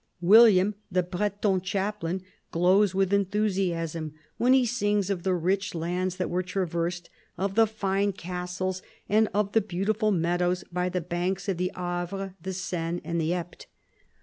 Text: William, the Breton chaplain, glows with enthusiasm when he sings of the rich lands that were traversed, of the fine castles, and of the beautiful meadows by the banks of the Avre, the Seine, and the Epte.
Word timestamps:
William, 0.21 0.73
the 0.91 1.03
Breton 1.03 1.61
chaplain, 1.61 2.23
glows 2.49 2.95
with 2.95 3.13
enthusiasm 3.13 4.15
when 4.37 4.51
he 4.51 4.65
sings 4.65 5.11
of 5.11 5.21
the 5.21 5.35
rich 5.35 5.75
lands 5.75 6.15
that 6.17 6.27
were 6.27 6.41
traversed, 6.41 7.11
of 7.37 7.53
the 7.53 7.67
fine 7.67 8.11
castles, 8.11 8.81
and 9.07 9.29
of 9.31 9.51
the 9.51 9.61
beautiful 9.61 10.09
meadows 10.09 10.63
by 10.73 10.89
the 10.89 11.01
banks 11.01 11.47
of 11.47 11.57
the 11.57 11.71
Avre, 11.75 12.33
the 12.41 12.51
Seine, 12.51 12.99
and 13.03 13.21
the 13.21 13.29
Epte. 13.31 13.67